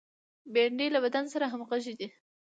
بېنډۍ 0.53 0.87
له 0.93 0.99
بدن 1.05 1.25
سره 1.33 1.45
همغږې 1.53 1.93
ده 1.99 2.07